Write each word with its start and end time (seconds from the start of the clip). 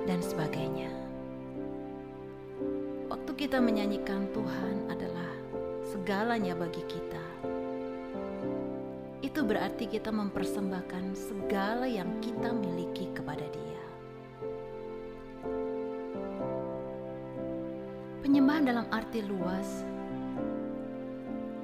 Dan 0.02 0.18
sebagainya. 0.18 0.90
Waktu 3.06 3.38
kita 3.38 3.62
menyanyikan 3.62 4.26
Tuhan 4.34 4.90
adalah 4.90 5.30
segalanya 5.86 6.58
bagi 6.58 6.82
kita. 6.90 7.22
Itu 9.22 9.46
berarti 9.46 9.86
kita 9.86 10.10
mempersembahkan 10.10 11.14
segala 11.14 11.86
yang 11.86 12.18
kita 12.18 12.50
miliki 12.50 13.14
kepada 13.14 13.46
Dia. 13.46 13.84
Penyembahan 18.26 18.66
dalam 18.66 18.86
arti 18.90 19.22
luas 19.22 19.86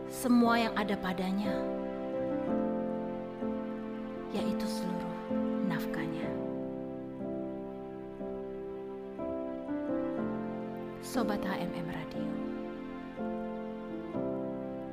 Semua 0.06 0.54
yang 0.62 0.70
ada 0.78 0.94
padanya, 0.94 1.58
yaitu 4.30 4.62
seluruh 4.62 5.18
nafkahnya. 5.66 6.30
Sobat 11.02 11.42
HMM 11.42 11.88
Radio, 11.90 12.30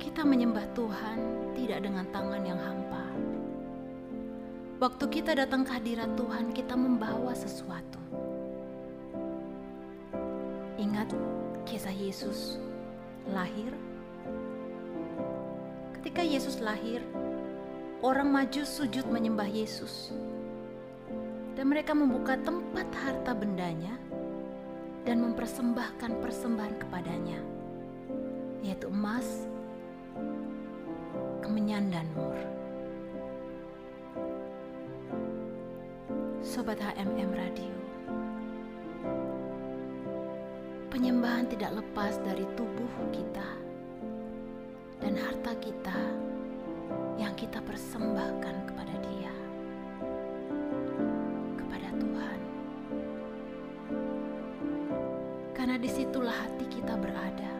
kita 0.02 0.26
menyembah 0.26 0.66
Tuhan 0.74 1.22
tidak 1.54 1.86
dengan 1.86 2.02
tangan 2.10 2.42
yang 2.42 2.58
hampa. 2.58 2.81
Kita 5.12 5.36
datang 5.36 5.60
ke 5.60 5.76
hadirat 5.76 6.16
Tuhan, 6.16 6.56
kita 6.56 6.72
membawa 6.72 7.36
sesuatu. 7.36 8.00
Ingat 10.80 11.12
kisah 11.68 11.92
Yesus 11.92 12.56
lahir. 13.28 13.76
Ketika 16.00 16.24
Yesus 16.24 16.64
lahir, 16.64 17.04
orang 18.00 18.32
maju 18.32 18.64
sujud 18.64 19.04
menyembah 19.12 19.52
Yesus. 19.52 20.16
Dan 21.60 21.68
mereka 21.68 21.92
membuka 21.92 22.40
tempat 22.40 22.88
harta 23.04 23.36
bendanya 23.36 23.92
dan 25.04 25.20
mempersembahkan 25.28 26.24
persembahan 26.24 26.80
kepadanya, 26.88 27.36
yaitu 28.64 28.88
emas, 28.88 29.44
kemenyan 31.44 31.92
dan 31.92 32.08
mur. 32.16 32.61
Sobat 36.52 36.76
HMM 36.76 37.32
Radio, 37.32 37.72
penyembahan 40.92 41.48
tidak 41.48 41.80
lepas 41.80 42.20
dari 42.20 42.44
tubuh 42.52 42.92
kita 43.08 43.56
dan 45.00 45.16
harta 45.16 45.56
kita 45.64 45.96
yang 47.16 47.32
kita 47.40 47.56
persembahkan 47.64 48.68
kepada 48.68 48.94
Dia, 49.00 49.32
kepada 51.56 51.88
Tuhan. 51.96 52.40
Karena 55.56 55.80
di 55.80 55.88
situlah 55.88 56.36
hati 56.36 56.68
kita 56.68 57.00
berada. 57.00 57.52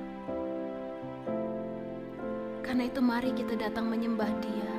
Karena 2.61 2.85
itu 2.85 3.01
mari 3.01 3.33
kita 3.33 3.57
datang 3.57 3.89
menyembah 3.89 4.29
Dia 4.45 4.73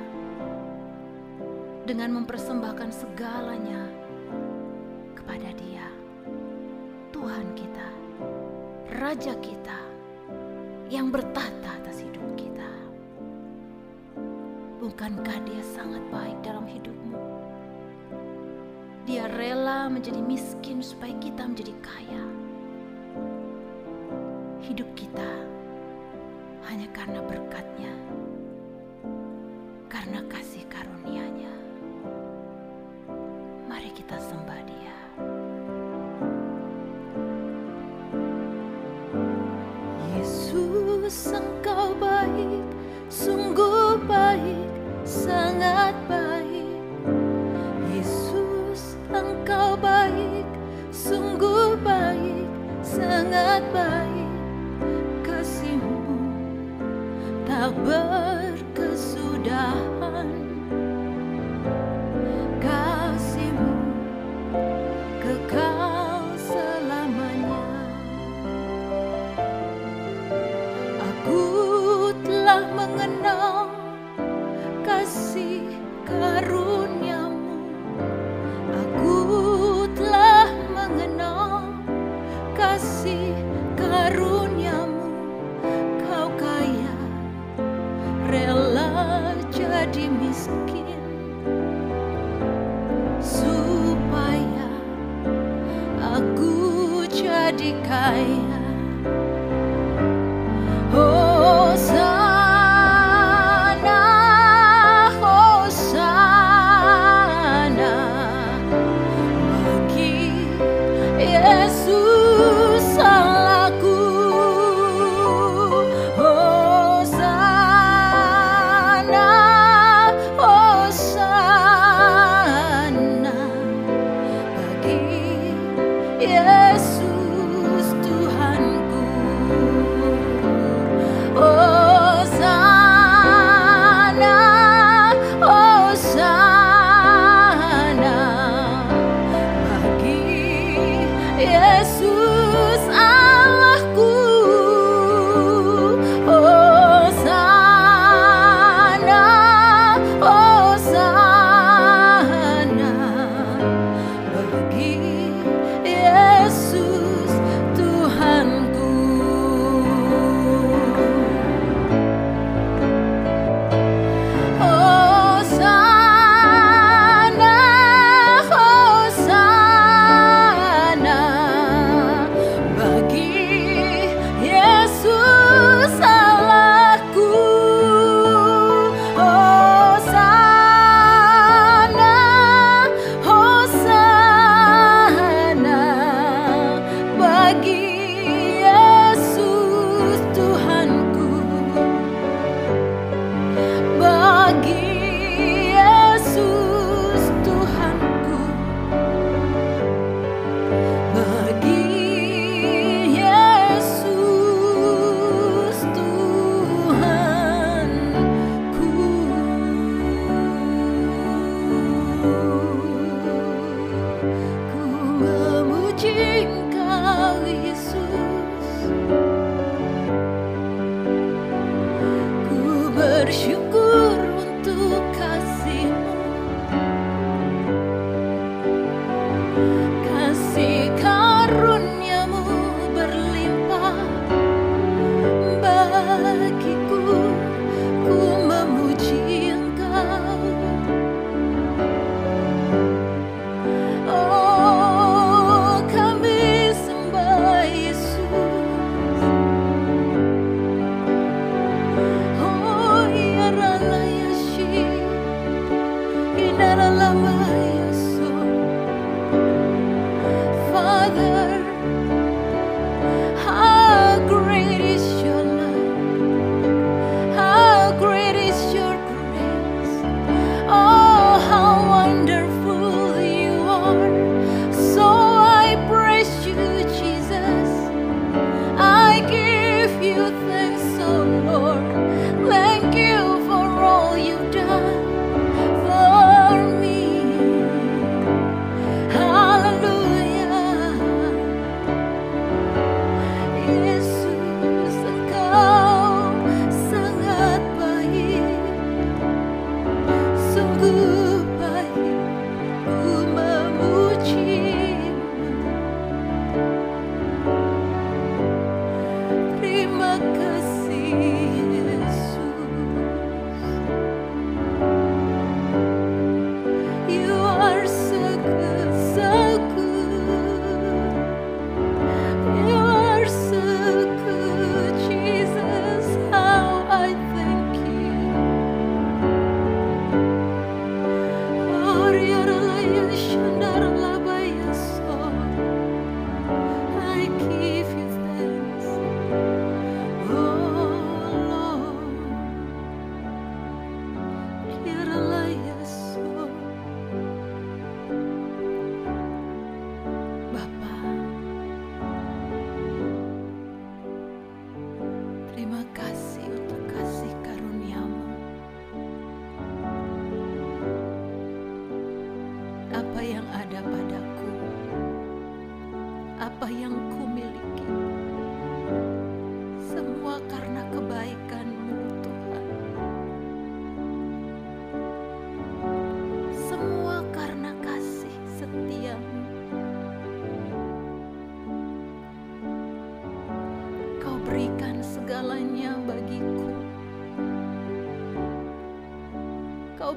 dengan 1.82 2.22
mempersembahkan 2.22 2.94
segalanya 2.94 4.03
Raja 9.14 9.38
kita 9.38 9.78
yang 10.90 11.14
bertata 11.14 11.70
atas 11.78 12.02
hidup 12.02 12.34
kita. 12.34 12.66
Bukankah 14.82 15.38
Dia 15.46 15.62
sangat 15.62 16.02
baik 16.10 16.42
dalam 16.42 16.66
hidupmu? 16.66 17.14
Dia 19.06 19.30
rela 19.30 19.86
menjadi 19.86 20.18
miskin 20.18 20.82
supaya 20.82 21.14
kita 21.22 21.46
menjadi 21.46 21.70
kaya. 21.78 22.22
Hidup 24.66 24.90
kita 24.98 25.30
hanya 26.66 26.90
karena 26.90 27.22
berkatnya, 27.22 27.94
karena 29.86 30.26
kasih 30.26 30.53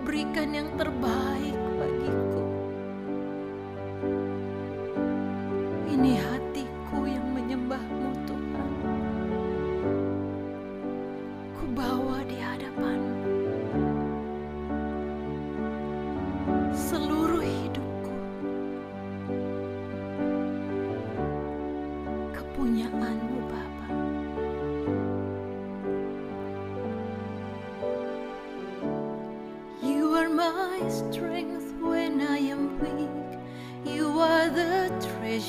berikan 0.08 0.56
yang 0.56 0.72
terbaik 0.80 1.16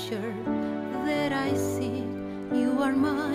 picture 0.08 0.34
that 1.04 1.32
I 1.32 1.54
see. 1.54 2.04
You 2.52 2.78
are 2.80 2.92
mine. 2.92 3.27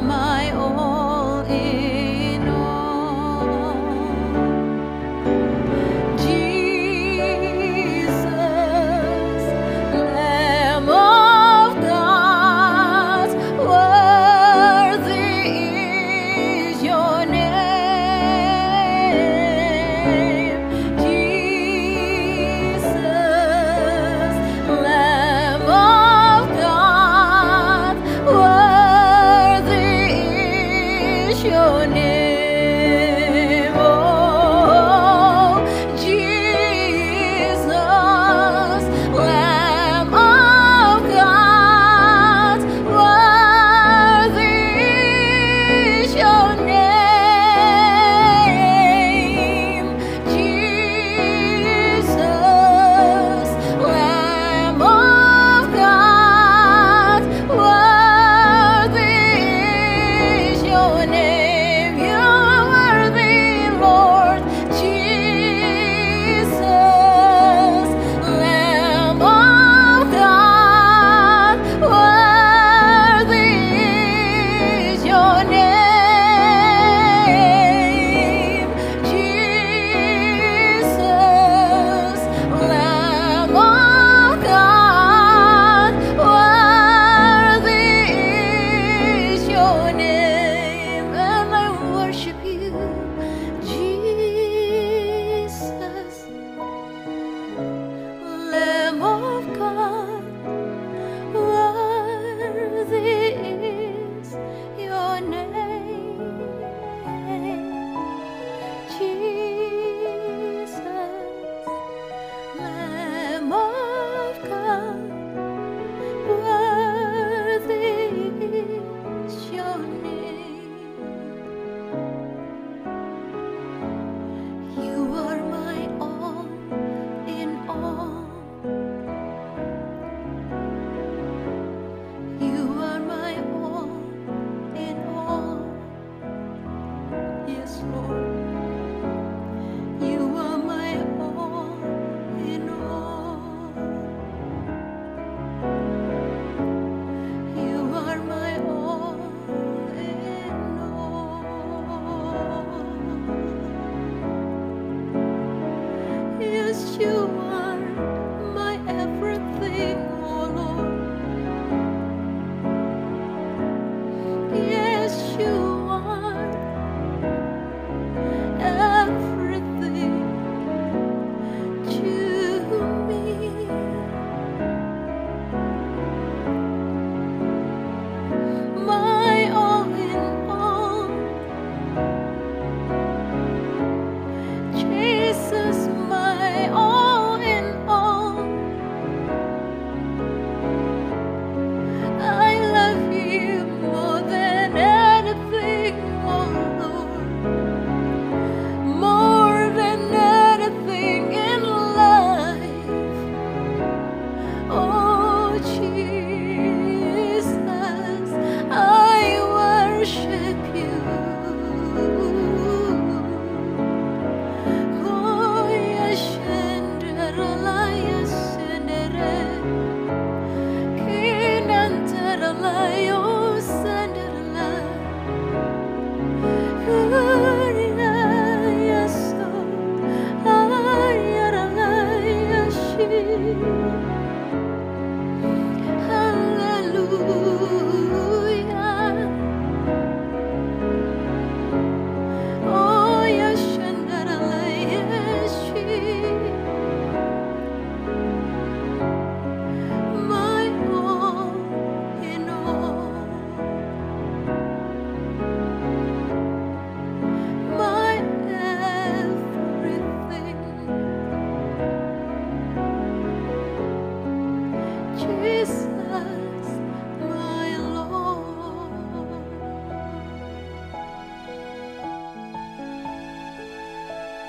my 0.00 0.50
own. 0.50 0.95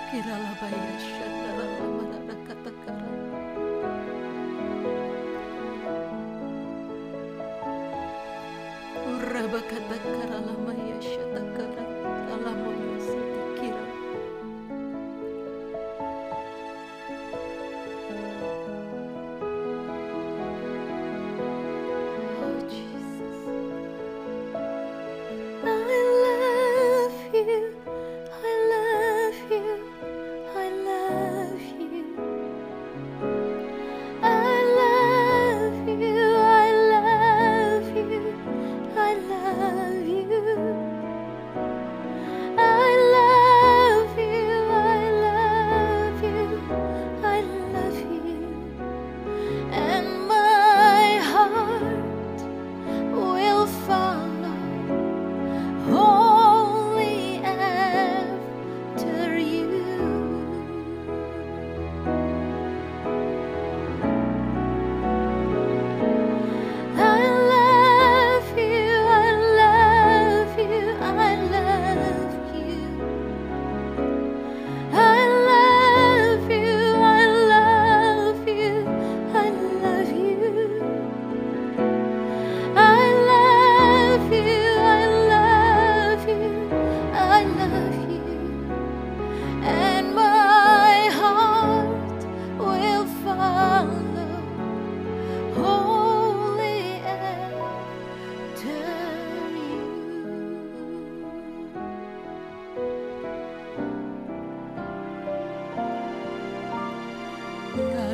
Kiralah 0.07 0.55
baya 0.63 0.93
syadalah 1.03 1.67
lamarada 1.83 2.35
kata 2.47 2.71
karang. 2.87 3.19
Uraba 9.03 9.59
kata 9.67 9.97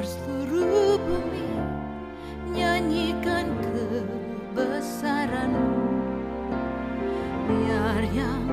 seluruh 0.03 0.99
bumi 0.99 1.47
nyanyikan 2.51 3.47
kebesaranmu. 4.51 5.79
Biar 7.47 8.03
yang 8.11 8.43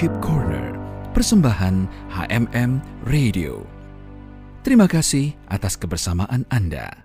Worship 0.00 0.24
Corner, 0.24 0.80
persembahan 1.12 1.84
HMM 2.08 2.80
Radio. 3.04 3.68
Terima 4.64 4.88
kasih 4.88 5.36
atas 5.44 5.76
kebersamaan 5.76 6.48
Anda. 6.48 7.04